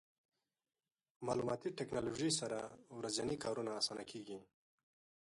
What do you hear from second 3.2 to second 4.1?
کارونه اسانه